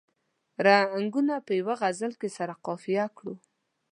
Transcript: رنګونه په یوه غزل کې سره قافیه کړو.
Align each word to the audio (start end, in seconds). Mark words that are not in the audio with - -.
رنګونه 0.65 1.33
په 1.45 1.51
یوه 1.59 1.73
غزل 1.81 2.13
کې 2.21 2.29
سره 2.37 2.53
قافیه 2.65 3.05
کړو. 3.17 3.33